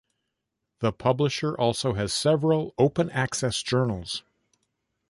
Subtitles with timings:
[0.79, 4.23] The publisher also has several open access journals.